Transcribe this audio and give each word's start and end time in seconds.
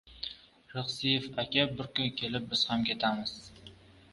Rixsiyev 0.77 1.27
aka, 1.43 1.65
bir 1.81 1.91
kun 1.99 2.09
kelib 2.23 2.51
biz 2.55 2.65
ham 2.71 2.87
ketamiz. 2.89 3.37